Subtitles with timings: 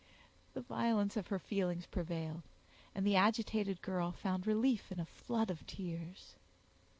[0.55, 2.41] The violence of her feelings prevailed,
[2.95, 6.37] and the agitated girl found relief in a flood of tears.